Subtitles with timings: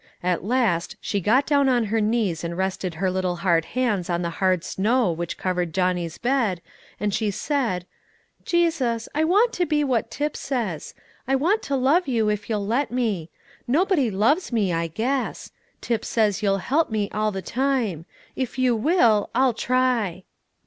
[0.23, 4.23] At last she got down on her knees and rested her little hard hands on
[4.23, 6.59] the hard snow which covered Johnny's bed,
[6.99, 7.85] and she said,
[8.43, 10.95] "Jesus, I want to be what Tip says.
[11.27, 13.29] I want to love you if you'll let me.
[13.67, 15.51] Nobody loves me, I guess.
[15.81, 18.07] Tip says you'll help me all the time.
[18.35, 20.23] If you will, I'll try."